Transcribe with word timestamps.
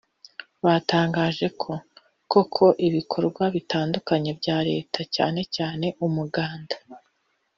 batangaje 0.65 1.47
ko 1.61 1.71
koko 2.31 2.65
ibikorwa 2.87 3.43
bitandukanye 3.55 4.31
bya 4.39 4.57
Leta 4.69 4.99
cyane 5.15 5.41
cyane 5.55 5.85
Umuganda 6.05 6.75